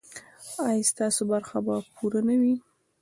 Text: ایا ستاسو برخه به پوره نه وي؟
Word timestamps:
ایا 0.67 0.83
ستاسو 0.91 1.21
برخه 1.31 1.59
به 1.65 1.75
پوره 1.95 2.21
نه 2.27 2.35
وي؟ 2.41 2.55